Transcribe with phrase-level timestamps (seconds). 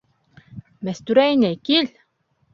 [0.89, 1.95] Мәстүрә инәй, кил!